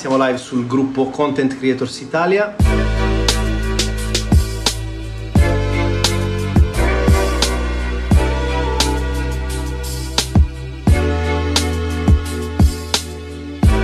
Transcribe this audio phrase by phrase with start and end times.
[0.00, 2.56] siamo live sul gruppo Content Creators Italia.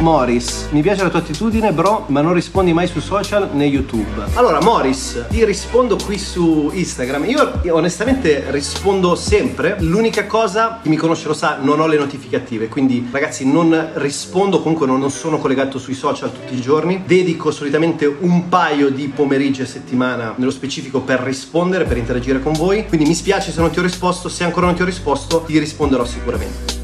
[0.07, 4.07] Morris, mi piace la tua attitudine, bro, ma non rispondi mai su social né YouTube.
[4.35, 7.25] Allora, Morris, ti rispondo qui su Instagram.
[7.25, 9.75] Io onestamente rispondo sempre.
[9.81, 13.91] L'unica cosa, chi mi conosce lo sa, non ho le notifiche attive, quindi ragazzi non
[13.95, 17.03] rispondo, comunque non sono collegato sui social tutti i giorni.
[17.05, 22.53] Dedico solitamente un paio di pomeriggi a settimana, nello specifico per rispondere, per interagire con
[22.53, 22.87] voi.
[22.87, 25.59] Quindi mi spiace se non ti ho risposto, se ancora non ti ho risposto, ti
[25.59, 26.76] risponderò sicuramente.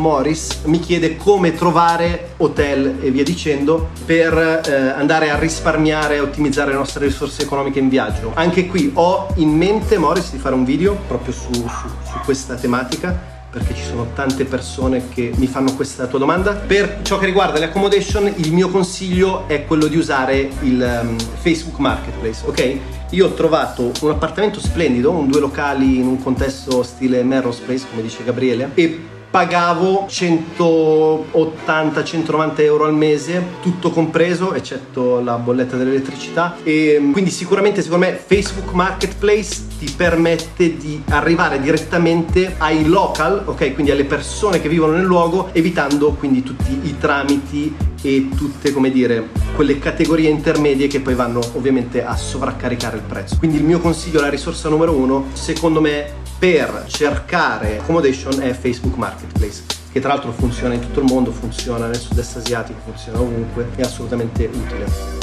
[0.00, 4.32] Morris mi chiede come trovare hotel e via dicendo per
[4.66, 8.32] eh, andare a risparmiare e ottimizzare le nostre risorse economiche in viaggio.
[8.34, 12.54] Anche qui ho in mente, Morris, di fare un video proprio su, su, su questa
[12.54, 16.52] tematica perché ci sono tante persone che mi fanno questa tua domanda.
[16.52, 21.18] Per ciò che riguarda le accommodation, il mio consiglio è quello di usare il um,
[21.18, 22.78] Facebook Marketplace, ok?
[23.10, 27.86] Io ho trovato un appartamento splendido, un due locali in un contesto stile Melrose Place,
[27.90, 29.00] come dice Gabriele, e
[29.30, 36.56] pagavo 180-190 euro al mese, tutto compreso, eccetto la bolletta dell'elettricità.
[36.62, 43.44] E mm, quindi sicuramente secondo me Facebook Marketplace ti permette di arrivare direttamente ai local,
[43.46, 43.72] ok?
[43.72, 48.90] Quindi alle persone che vivono nel luogo, evitando quindi tutti i tramiti e tutte, come
[48.90, 53.38] dire, quelle categorie intermedie che poi vanno ovviamente a sovraccaricare il prezzo.
[53.38, 58.96] Quindi il mio consiglio, la risorsa numero uno, secondo me per cercare accommodation è Facebook
[58.96, 63.70] Marketplace che tra l'altro funziona in tutto il mondo, funziona nel sud-est asiatico, funziona ovunque,
[63.74, 65.19] è assolutamente utile.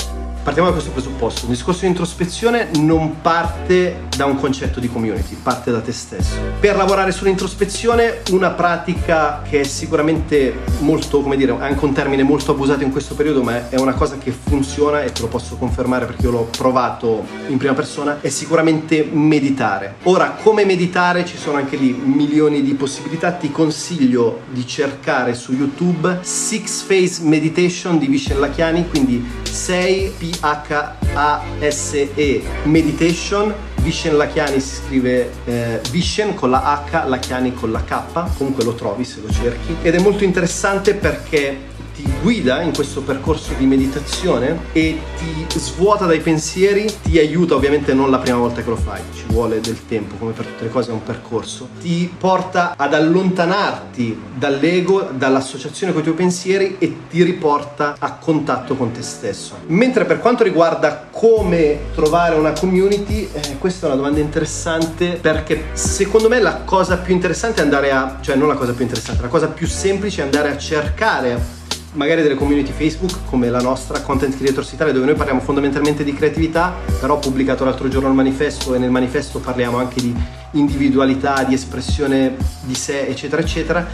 [0.47, 1.41] Partiamo da questo presupposto.
[1.43, 6.35] Il discorso di introspezione non parte da un concetto di community, parte da te stesso.
[6.57, 12.51] Per lavorare sull'introspezione, una pratica che è sicuramente molto, come dire, anche un termine molto
[12.51, 16.05] abusato in questo periodo, ma è una cosa che funziona e te lo posso confermare
[16.05, 19.95] perché io l'ho provato in prima persona, è sicuramente meditare.
[20.03, 23.33] Ora, come meditare ci sono anche lì milioni di possibilità.
[23.33, 30.35] Ti consiglio di cercare su YouTube Six Phase Meditation di Vishen Lakiani, quindi 6 P
[30.39, 32.15] H-A-S-E
[32.63, 33.53] Meditation.
[33.81, 38.73] Vishen Lachiani si scrive eh, Vishen con la H, Lachiani con la K, comunque lo
[38.73, 39.77] trovi se lo cerchi.
[39.81, 41.66] Ed è molto interessante perché
[41.97, 47.95] ti guida in questo percorso di meditazione e ti svuota dai pensieri, ti aiuta ovviamente
[47.95, 50.69] non la prima volta che lo fai, ci vuole del tempo, come per tutte le
[50.69, 56.95] cose è un percorso, ti porta ad allontanarti dall'ego, dall'associazione con i tuoi pensieri e
[57.09, 59.55] ti riporta a contatto con te stesso.
[59.67, 65.69] Mentre per quanto riguarda come trovare una community, eh, questa è una domanda interessante perché
[65.73, 69.23] secondo me la cosa più interessante è andare a, cioè non la cosa più interessante,
[69.23, 71.56] la cosa più semplice è andare a cercare
[71.97, 76.13] magari delle community Facebook come la nostra Content Creators Italia dove noi parliamo fondamentalmente di
[76.13, 80.15] creatività, però ho pubblicato l'altro giorno il manifesto e nel manifesto parliamo anche di
[80.51, 83.87] individualità, di espressione di sé, eccetera, eccetera.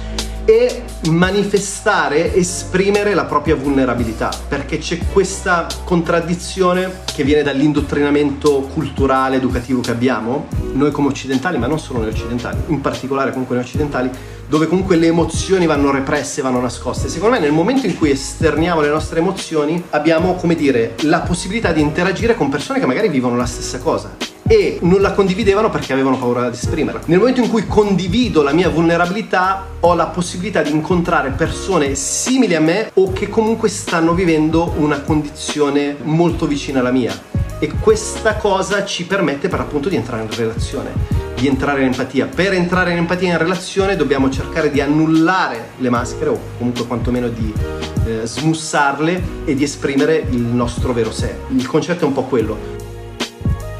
[0.46, 9.80] E manifestare, esprimere la propria vulnerabilità, perché c'è questa contraddizione che viene dall'indottrinamento culturale, educativo
[9.80, 14.10] che abbiamo, noi come occidentali, ma non solo noi occidentali, in particolare comunque noi occidentali,
[14.48, 17.10] dove comunque le emozioni vanno represse, vanno nascoste.
[17.10, 21.72] Secondo me nel momento in cui esterniamo le nostre emozioni abbiamo, come dire, la possibilità
[21.72, 24.16] di interagire con persone che magari vivono la stessa cosa
[24.46, 27.02] e non la condividevano perché avevano paura di esprimerla.
[27.06, 32.56] Nel momento in cui condivido la mia vulnerabilità ho la possibilità di incontrare persone simili
[32.56, 38.36] a me o che comunque stanno vivendo una condizione molto vicina alla mia e questa
[38.36, 42.28] cosa ci permette per appunto di entrare in relazione, di entrare in empatia.
[42.28, 47.28] Per entrare in empatia in relazione dobbiamo cercare di annullare le maschere o comunque quantomeno
[47.28, 47.54] di
[48.06, 51.36] eh, smussarle e di esprimere il nostro vero sé.
[51.50, 52.83] Il concetto è un po' quello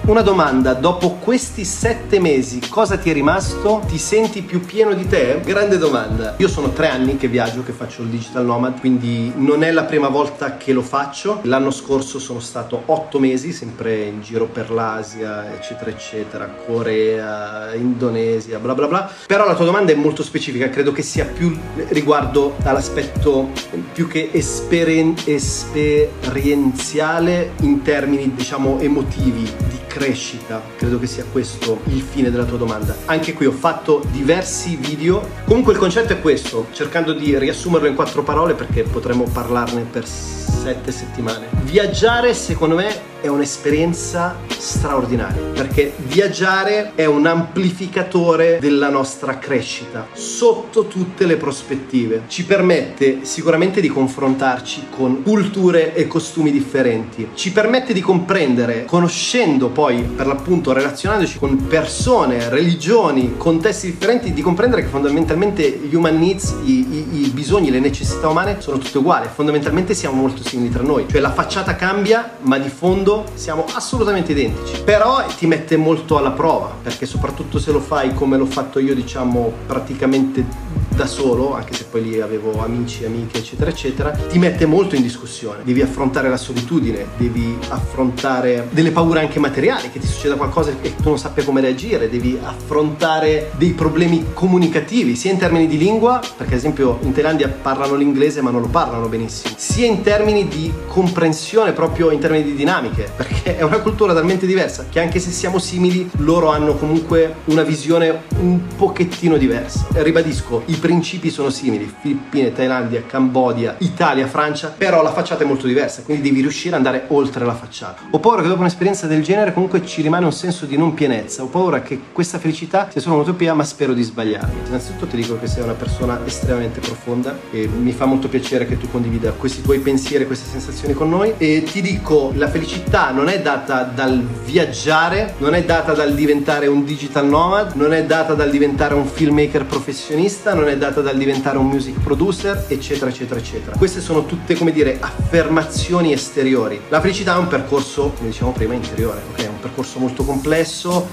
[0.06, 3.82] una domanda, dopo questi sette mesi cosa ti è rimasto?
[3.88, 5.40] Ti senti più pieno di te?
[5.44, 6.36] Grande domanda.
[6.40, 9.86] Io sono tre anni che viaggio, che faccio il digital nomad, quindi non è la
[9.86, 11.40] prima volta che lo faccio.
[11.44, 18.60] L'anno scorso sono stato otto mesi, sempre in giro per l'Asia, eccetera, eccetera, Corea, Indonesia,
[18.60, 19.10] bla bla bla.
[19.26, 21.58] Però la tua domanda è molto specifica, credo che sia più
[21.90, 23.52] riguardo all'aspetto
[23.94, 30.60] più che esperen- esperienziale in termini, diciamo, emotivi, di crescita.
[30.76, 32.96] Credo che sia questo il fine della tua domanda.
[33.06, 35.30] Anche qui ho fatto diversi video.
[35.46, 40.08] Comunque il concetto è questo, cercando di riassumerlo in quattro parole perché potremmo parlarne per
[40.08, 41.48] sette settimane.
[41.62, 50.88] Viaggiare secondo me è un'esperienza straordinaria perché viaggiare è un amplificatore della nostra crescita sotto
[50.88, 52.24] tutte le prospettive.
[52.28, 59.70] Ci permette sicuramente di confrontarci con culture e costumi differenti, ci permette di comprendere, conoscendo
[59.70, 66.20] poi per l'appunto relazionandoci con persone, religioni, contesti differenti, di comprendere che fondamentalmente gli human
[66.20, 70.70] needs, i, i, i bisogni, le necessità umane sono tutte uguali, fondamentalmente siamo molto simili
[70.70, 75.78] tra noi, cioè la facciata cambia ma di fondo siamo assolutamente identici, però ti mette
[75.78, 81.08] molto alla prova perché soprattutto se lo fai come l'ho fatto io diciamo praticamente da
[81.08, 85.64] solo, anche se poi lì avevo amici, amiche, eccetera, eccetera, ti mette molto in discussione.
[85.64, 90.96] Devi affrontare la solitudine, devi affrontare delle paure anche materiali, che ti succeda qualcosa e
[90.96, 96.20] tu non sappia come reagire, devi affrontare dei problemi comunicativi, sia in termini di lingua,
[96.38, 100.48] perché ad esempio in Thailandia parlano l'inglese ma non lo parlano benissimo, sia in termini
[100.48, 105.20] di comprensione, proprio in termini di dinamiche, perché è una cultura talmente diversa che anche
[105.20, 109.88] se siamo simili, loro hanno comunque una visione un pochettino diversa.
[109.92, 115.68] Ribadisco, i principi sono simili, Filippine, Thailandia, Cambodia, Italia, Francia, però la facciata è molto
[115.68, 118.02] diversa, quindi devi riuscire ad andare oltre la facciata.
[118.12, 121.44] Ho paura che dopo un'esperienza del genere comunque ci rimane un senso di non pienezza,
[121.44, 124.68] ho paura che questa felicità sia solo un'utopia, ma spero di sbagliarmi.
[124.68, 128.78] Innanzitutto ti dico che sei una persona estremamente profonda e mi fa molto piacere che
[128.78, 133.28] tu condivida questi tuoi pensieri, queste sensazioni con noi e ti dico la felicità non
[133.28, 138.36] è data dal viaggiare, non è data dal diventare un digital nomad, non è data
[138.36, 143.40] dal diventare un filmmaker professionista, non è data dal diventare un music producer, eccetera, eccetera,
[143.40, 143.76] eccetera.
[143.78, 146.80] Queste sono tutte, come dire, affermazioni esteriori.
[146.90, 149.42] La felicità è un percorso, come dicevamo prima, interiore, ok?
[149.44, 151.10] È un percorso molto complesso,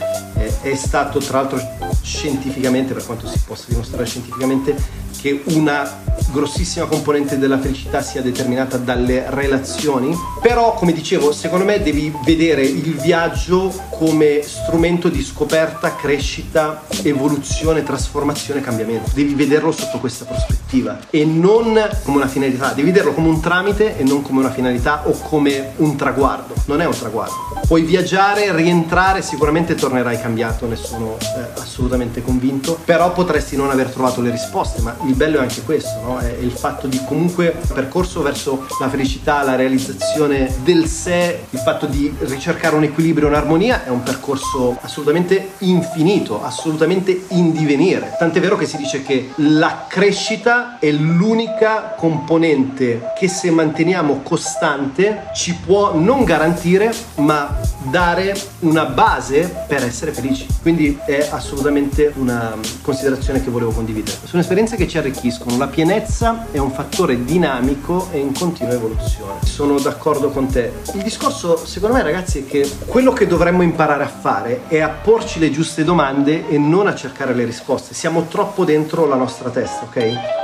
[0.61, 1.61] è stato tra l'altro
[2.03, 8.77] scientificamente, per quanto si possa dimostrare scientificamente, che una grossissima componente della felicità sia determinata
[8.77, 15.97] dalle relazioni, però come dicevo, secondo me devi vedere il viaggio come strumento di scoperta,
[15.97, 19.11] crescita, evoluzione, trasformazione, cambiamento.
[19.13, 23.99] Devi vederlo sotto questa prospettiva e non come una finalità, devi vederlo come un tramite
[23.99, 26.55] e non come una finalità o come un traguardo.
[26.67, 27.35] Non è un traguardo.
[27.67, 33.89] Puoi viaggiare, rientrare, sicuramente tornerai cambiato, ne sono eh, assolutamente convinto, però potresti non aver
[33.89, 36.19] trovato le risposte, ma il bello è anche questo, no?
[36.19, 41.87] è il fatto di comunque percorso verso la felicità, la realizzazione del sé, il fatto
[41.87, 48.15] di ricercare un equilibrio, un'armonia, è un percorso assolutamente infinito, assolutamente in divenire.
[48.19, 55.29] Tant'è vero che si dice che la crescita è l'unica componente che se manteniamo costante
[55.35, 57.59] ci può non garantire, ma
[57.91, 60.47] dare una base per essere felici.
[60.63, 64.19] Quindi è assolutamente una considerazione che volevo condividere.
[64.25, 65.57] Sono esperienze che ci arricchiscono.
[65.59, 69.41] La pienezza è un fattore dinamico e in continua evoluzione.
[69.45, 70.73] Sono d'accordo con te.
[70.95, 74.89] Il discorso, secondo me, ragazzi, è che quello che dovremmo imparare a fare è a
[74.89, 77.95] porci le giuste domande e non a cercare le risposte.
[77.95, 79.97] Siamo troppo dentro la nostra testa, ok?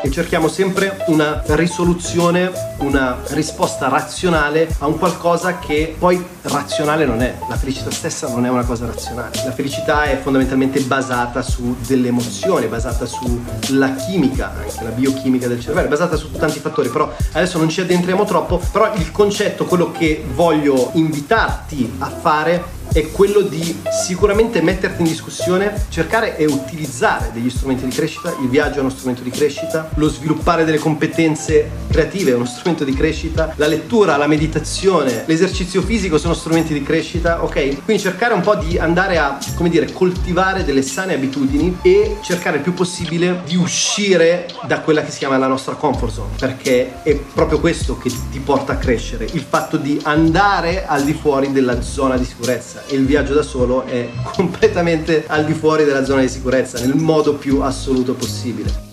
[0.03, 7.23] E cerchiamo sempre una risoluzione, una risposta razionale a un qualcosa che poi razionale non
[7.23, 7.35] è.
[7.49, 9.31] La felicità stessa non è una cosa razionale.
[9.45, 15.61] La felicità è fondamentalmente basata su delle emozioni, basata sulla chimica, anche la biochimica del
[15.61, 19.65] cervello, è basata su tanti fattori, però adesso non ci addentriamo troppo, però il concetto,
[19.65, 26.47] quello che voglio invitarti a fare è quello di sicuramente metterti in discussione, cercare e
[26.47, 28.35] utilizzare degli strumenti di crescita.
[28.41, 32.85] Il viaggio è uno strumento di crescita, lo sviluppare delle competenze creative è uno strumento
[32.85, 37.85] di crescita, la lettura, la meditazione, l'esercizio fisico sono strumenti di crescita, ok?
[37.85, 42.59] Quindi cercare un po' di andare a, come dire, coltivare delle sane abitudini e cercare
[42.59, 47.03] il più possibile di uscire da quella che si chiama la nostra comfort zone, perché
[47.03, 51.53] è proprio questo che ti porta a crescere, il fatto di andare al di fuori
[51.53, 52.25] della zona di
[52.77, 56.79] sicurezza e il viaggio da solo è completamente al di fuori della zona di sicurezza
[56.81, 58.85] nel modo più assoluto possibile.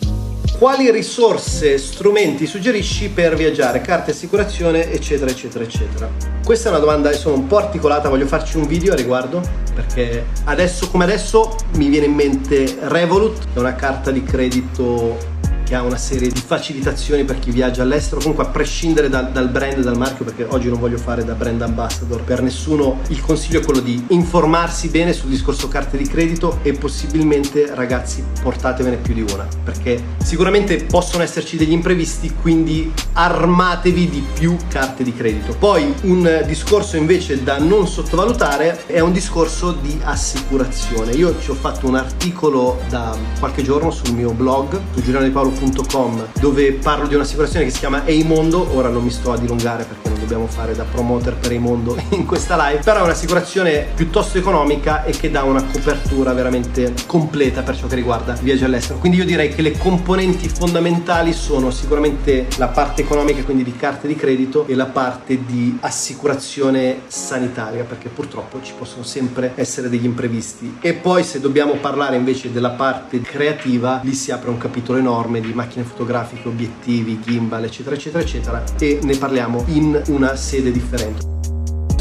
[0.57, 3.81] Quali risorse, strumenti suggerisci per viaggiare?
[3.81, 6.09] Carte, assicurazione, eccetera, eccetera, eccetera.
[6.41, 9.41] Questa è una domanda insomma un po' articolata, voglio farci un video a riguardo
[9.73, 15.31] perché adesso come adesso mi viene in mente Revolut, è una carta di credito
[15.73, 19.49] che ha una serie di facilitazioni per chi viaggia all'estero, comunque a prescindere dal, dal
[19.49, 23.59] brand dal marchio, perché oggi non voglio fare da brand ambassador per nessuno, il consiglio
[23.59, 29.15] è quello di informarsi bene sul discorso carte di credito e possibilmente ragazzi portatevene più
[29.15, 35.55] di una, perché sicuramente possono esserci degli imprevisti, quindi armatevi di più carte di credito.
[35.57, 41.13] Poi un discorso invece da non sottovalutare è un discorso di assicurazione.
[41.13, 45.31] Io ci ho fatto un articolo da qualche giorno sul mio blog, su giornale
[45.63, 49.32] di Paolo eimondo.com dove parlo di un'assicurazione che si chiama Eimondo, ora non mi sto
[49.32, 53.03] a dilungare perché non dobbiamo fare da promoter per Eimondo in questa live, però è
[53.03, 58.39] un'assicurazione piuttosto economica e che dà una copertura veramente completa per ciò che riguarda il
[58.39, 59.00] viaggio all'estero.
[59.00, 64.08] Quindi io direi che le componenti fondamentali sono sicuramente la parte economica, quindi di carte
[64.08, 70.05] di credito e la parte di assicurazione sanitaria, perché purtroppo ci possono sempre essere degli
[70.05, 70.77] imprevisti.
[70.82, 75.39] E poi se dobbiamo parlare invece della parte creativa, lì si apre un capitolo enorme
[75.47, 81.52] di macchine fotografiche, obiettivi, gimbal, eccetera, eccetera, eccetera, e ne parliamo in una sede differente.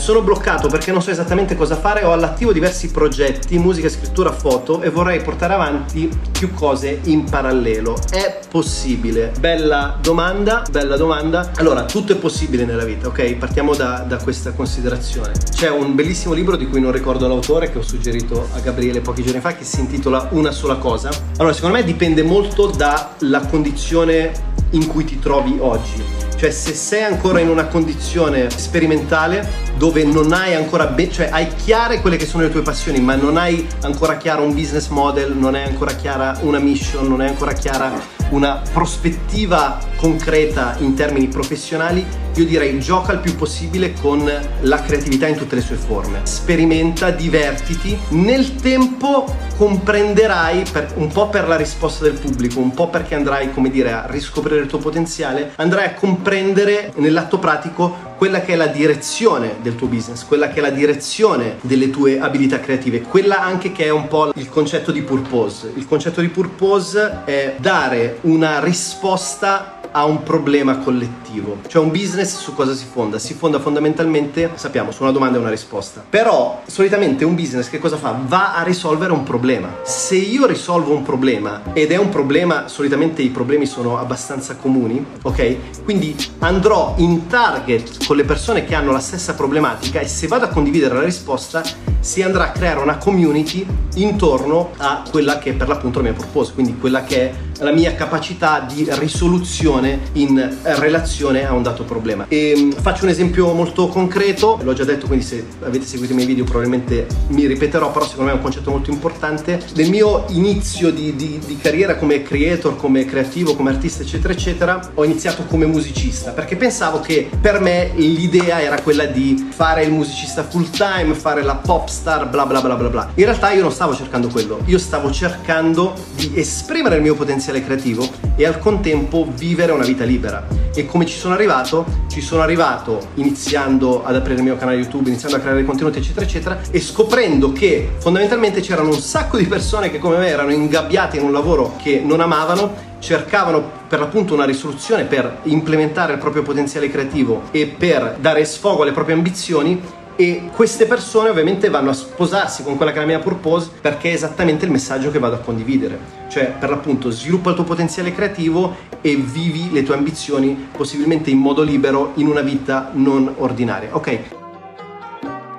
[0.03, 4.83] Sono bloccato perché non so esattamente cosa fare, ho all'attivo diversi progetti, musica, scrittura, foto
[4.83, 7.97] e vorrei portare avanti più cose in parallelo.
[8.11, 9.31] È possibile?
[9.39, 11.53] Bella domanda, bella domanda.
[11.55, 13.35] Allora, tutto è possibile nella vita, ok?
[13.37, 15.35] Partiamo da, da questa considerazione.
[15.55, 19.23] C'è un bellissimo libro di cui non ricordo l'autore che ho suggerito a Gabriele pochi
[19.23, 21.11] giorni fa che si intitola Una sola cosa.
[21.37, 24.33] Allora, secondo me dipende molto dalla condizione
[24.71, 30.33] in cui ti trovi oggi cioè se sei ancora in una condizione sperimentale dove non
[30.33, 33.65] hai ancora ben, cioè hai chiare quelle che sono le tue passioni, ma non hai
[33.83, 37.93] ancora chiaro un business model, non hai ancora chiara una mission, non hai ancora chiara
[38.33, 45.27] una prospettiva concreta in termini professionali, io direi gioca il più possibile con la creatività
[45.27, 46.21] in tutte le sue forme.
[46.25, 47.97] Sperimenta, divertiti.
[48.11, 49.25] Nel tempo
[49.57, 53.93] comprenderai per, un po' per la risposta del pubblico, un po' perché andrai, come dire,
[53.93, 59.57] a riscoprire il tuo potenziale, andrai a comprendere nell'atto pratico quella che è la direzione
[59.63, 63.87] del tuo business, quella che è la direzione delle tue abilità creative, quella anche che
[63.87, 65.73] è un po' il concetto di purpose.
[65.75, 71.59] Il concetto di purpose è dare una risposta a un problema collettivo.
[71.67, 73.19] Cioè un business su cosa si fonda?
[73.19, 76.05] Si fonda fondamentalmente, sappiamo, su una domanda e una risposta.
[76.09, 78.19] Però solitamente un business che cosa fa?
[78.27, 79.69] Va a risolvere un problema.
[79.83, 85.05] Se io risolvo un problema ed è un problema, solitamente i problemi sono abbastanza comuni,
[85.23, 85.85] ok?
[85.85, 90.47] Quindi andrò in target con le persone che hanno la stessa problematica e se vado
[90.47, 91.63] a condividere la risposta
[92.01, 96.15] si andrà a creare una community intorno a quella che è per l'appunto la mia
[96.15, 101.85] purpose, quindi quella che è la mia capacità di risoluzione in relazione a un dato
[101.85, 102.27] problema.
[102.29, 106.17] E mm, faccio un esempio molto concreto, l'ho già detto, quindi se avete seguito i
[106.17, 109.61] miei video probabilmente mi ripeterò, però secondo me è un concetto molto importante.
[109.75, 114.91] Nel mio inizio di, di, di carriera come creator, come creativo, come artista, eccetera, eccetera,
[114.95, 119.93] ho iniziato come musicista perché pensavo che per me l'idea era quella di fare il
[119.93, 123.11] musicista full time, fare la pop star, bla bla bla bla bla.
[123.15, 127.52] In realtà io non stavo cercando quello, io stavo cercando di esprimere il mio potenziale
[127.53, 130.47] potenziale creativo e al contempo vivere una vita libera.
[130.75, 131.85] E come ci sono arrivato?
[132.09, 136.25] Ci sono arrivato iniziando ad aprire il mio canale YouTube, iniziando a creare contenuti, eccetera,
[136.25, 141.19] eccetera, e scoprendo che fondamentalmente c'erano un sacco di persone che come me erano ingabbiate
[141.19, 146.43] in un lavoro che non amavano cercavano per l'appunto una risoluzione per implementare il proprio
[146.43, 149.83] potenziale creativo e per dare sfogo alle proprie ambizioni
[150.17, 154.11] e queste persone ovviamente vanno a sposarsi con quella che è la mia purpose perché
[154.11, 155.99] è esattamente il messaggio che vado a condividere.
[156.29, 161.39] Cioè per l'appunto sviluppa il tuo potenziale creativo e vivi le tue ambizioni possibilmente in
[161.39, 163.95] modo libero in una vita non ordinaria.
[163.95, 164.41] Ok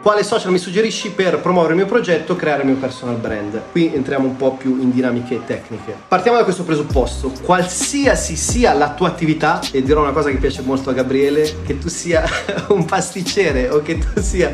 [0.03, 3.61] quale social mi suggerisci per promuovere il mio progetto, creare il mio personal brand?
[3.71, 5.95] Qui entriamo un po' più in dinamiche tecniche.
[6.09, 10.61] Partiamo da questo presupposto, qualsiasi sia la tua attività, e dirò una cosa che piace
[10.61, 12.21] molto a Gabriele, che tu sia
[12.67, 14.53] un pasticcere o che tu sia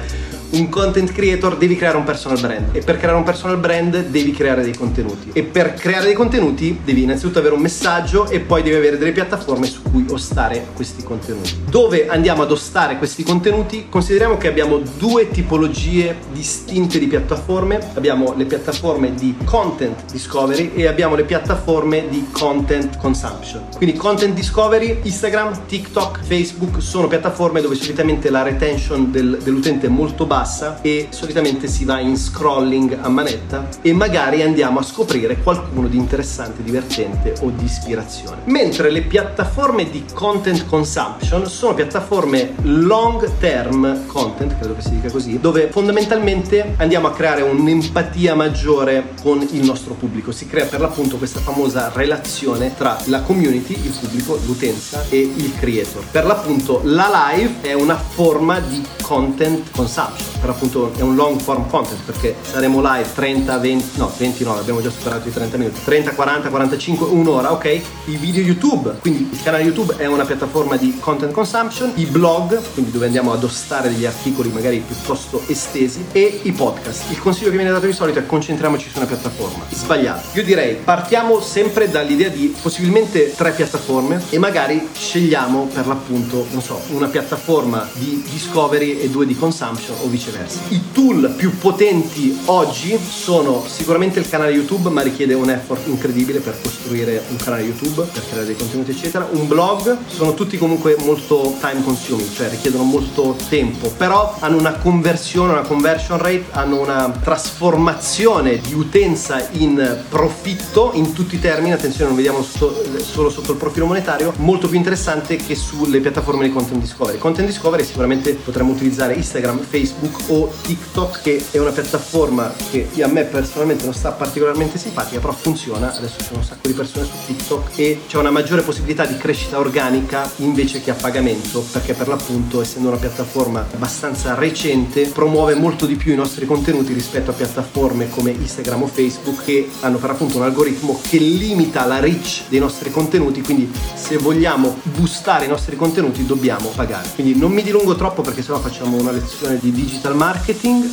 [0.52, 4.32] un content creator devi creare un personal brand e per creare un personal brand devi
[4.32, 8.64] creare dei contenuti e per creare dei contenuti devi innanzitutto avere un messaggio e poi
[8.64, 11.58] devi avere delle piattaforme su cui ostare questi contenuti.
[11.70, 13.86] Dove andiamo ad ostare questi contenuti?
[13.90, 20.88] Consideriamo che abbiamo due tipologie distinte di piattaforme, abbiamo le piattaforme di content discovery e
[20.88, 23.68] abbiamo le piattaforme di content consumption.
[23.78, 29.90] Quindi content discovery, Instagram, TikTok, Facebook sono piattaforme dove solitamente la retention del, dell'utente è
[29.90, 34.84] molto bassa bassa e solitamente si va in scrolling a manetta e magari andiamo a
[34.84, 38.44] scoprire qualcuno di interessante, divertente o di ispirazione.
[38.46, 45.12] Mentre le piattaforme di content consumption sono piattaforme long term content, credo che si dica
[45.12, 50.32] così, dove fondamentalmente andiamo a creare un'empatia maggiore con il nostro pubblico.
[50.32, 55.54] Si crea per l'appunto questa famosa relazione tra la community, il pubblico, l'utenza e il
[55.60, 56.04] creator.
[56.10, 61.40] Per l'appunto la live è una forma di content consumption per appunto è un long
[61.40, 65.58] form content perché saremo live 30, 20, no 20 no, abbiamo già superato i 30
[65.58, 67.82] minuti, 30, 40, 45, un'ora, ok?
[68.06, 72.60] I video YouTube, quindi il canale YouTube è una piattaforma di content consumption, i blog,
[72.74, 77.10] quindi dove andiamo ad ostare degli articoli magari piuttosto estesi e i podcast.
[77.10, 79.66] Il consiglio che viene dato di solito è concentriamoci su una piattaforma.
[79.70, 80.38] Sbagliato.
[80.38, 86.62] Io direi partiamo sempre dall'idea di possibilmente tre piattaforme e magari scegliamo per l'appunto, non
[86.62, 90.29] so, una piattaforma di discovery e due di consumption o viceversa.
[90.70, 96.40] I tool più potenti oggi sono sicuramente il canale YouTube, ma richiede un effort incredibile
[96.40, 99.28] per costruire un canale YouTube, per creare dei contenuti eccetera.
[99.32, 104.74] Un blog sono tutti comunque molto time consuming, cioè richiedono molto tempo, però hanno una
[104.74, 111.74] conversione, una conversion rate, hanno una trasformazione di utenza in profitto in tutti i termini,
[111.74, 116.54] attenzione non vediamo solo sotto il profilo monetario, molto più interessante che sulle piattaforme di
[116.54, 117.18] content discovery.
[117.18, 123.08] Content discovery sicuramente potremmo utilizzare Instagram, Facebook o TikTok che è una piattaforma che a
[123.08, 127.12] me personalmente non sta particolarmente simpatica, però funziona, adesso sono un sacco di persone su
[127.26, 132.08] TikTok e c'è una maggiore possibilità di crescita organica invece che a pagamento, perché per
[132.08, 137.34] l'appunto essendo una piattaforma abbastanza recente promuove molto di più i nostri contenuti rispetto a
[137.34, 142.44] piattaforme come Instagram o Facebook che hanno per appunto un algoritmo che limita la reach
[142.50, 147.10] dei nostri contenuti, quindi se vogliamo boostare i nostri contenuti dobbiamo pagare.
[147.14, 150.84] Quindi non mi dilungo troppo perché sennò facciamo una lezione di digital marketing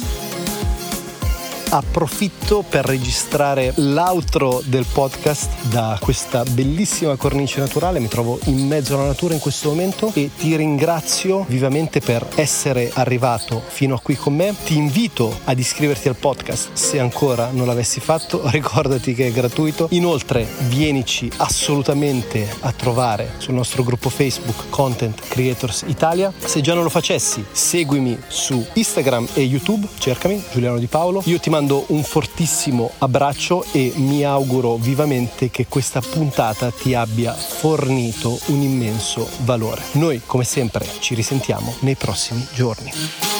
[1.76, 8.00] approfitto per registrare l'outro del podcast da questa bellissima cornice naturale.
[8.00, 12.90] Mi trovo in mezzo alla natura in questo momento e ti ringrazio vivamente per essere
[12.94, 14.54] arrivato fino a qui con me.
[14.64, 18.42] Ti invito ad iscriverti al podcast se ancora non l'avessi fatto.
[18.50, 19.88] Ricordati che è gratuito.
[19.90, 26.32] Inoltre, vienici assolutamente a trovare sul nostro gruppo Facebook Content Creators Italia.
[26.38, 31.22] Se già non lo facessi, seguimi su Instagram e YouTube, cercami Giuliano Di Paolo.
[31.26, 37.32] Io ti mando un fortissimo abbraccio e mi auguro vivamente che questa puntata ti abbia
[37.32, 39.82] fornito un immenso valore.
[39.92, 43.35] Noi come sempre ci risentiamo nei prossimi giorni.